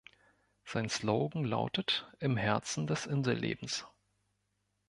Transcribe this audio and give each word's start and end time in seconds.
Sein 0.65 0.89
Slogan 0.89 1.43
lautet: 1.45 2.11
„Im 2.17 2.35
Herzen 2.35 2.87
des 2.87 3.05
Insellebens“. 3.05 3.85